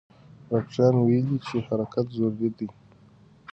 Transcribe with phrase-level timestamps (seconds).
[0.49, 2.67] ډاکټران ویلي چې حرکت ضروري دی.